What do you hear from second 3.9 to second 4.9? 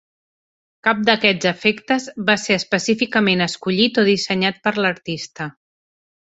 o dissenyat per